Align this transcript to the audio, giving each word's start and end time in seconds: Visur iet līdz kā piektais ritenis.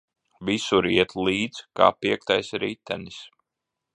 Visur 0.47 0.87
iet 0.93 1.13
līdz 1.27 1.61
kā 1.81 1.91
piektais 2.05 2.51
ritenis. 2.65 3.21